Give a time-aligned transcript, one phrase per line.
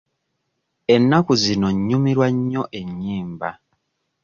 [0.93, 3.49] Ennaku zino nnyumirwa nnyo ennyimba.